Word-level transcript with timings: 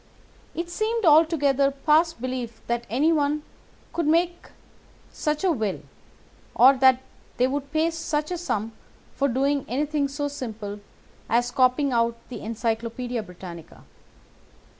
It 0.55 0.67
seemed 0.71 1.05
altogether 1.05 1.69
past 1.69 2.19
belief 2.19 2.59
that 2.65 2.87
anyone 2.89 3.43
could 3.93 4.07
make 4.07 4.47
such 5.11 5.43
a 5.43 5.51
will, 5.51 5.79
or 6.55 6.73
that 6.77 7.03
they 7.37 7.45
would 7.45 7.71
pay 7.71 7.91
such 7.91 8.31
a 8.31 8.37
sum 8.39 8.71
for 9.13 9.27
doing 9.27 9.63
anything 9.67 10.07
so 10.07 10.27
simple 10.27 10.79
as 11.29 11.51
copying 11.51 11.91
out 11.93 12.15
the 12.29 12.39
Encyclopædia 12.39 13.23
Britannica. 13.23 13.83